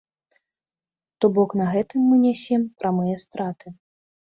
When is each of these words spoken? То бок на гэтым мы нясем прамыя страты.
То 1.19 1.25
бок 1.37 1.55
на 1.61 1.65
гэтым 1.75 1.99
мы 2.11 2.15
нясем 2.25 2.61
прамыя 2.83 3.15
страты. 3.29 3.81